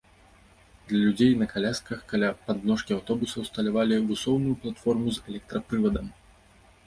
Для 0.91 0.97
людзей 1.01 1.33
на 1.41 1.47
калясках 1.51 1.99
каля 2.13 2.29
падножкі 2.47 2.91
аўтобуса 2.97 3.37
ўсталявалі 3.45 4.01
высоўную 4.13 4.55
платформу 4.63 5.07
з 5.19 5.27
электрапрывадам. 5.35 6.05